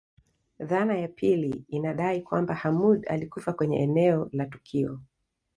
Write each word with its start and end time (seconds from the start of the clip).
Dhana 0.59 0.97
ya 0.97 1.07
pili 1.07 1.65
inadai 1.69 2.21
kwamba 2.21 2.53
Hamoud 2.55 3.05
alikufa 3.09 3.53
kwenye 3.53 3.77
eneo 3.79 4.29
la 4.33 4.45
tukio 4.45 4.99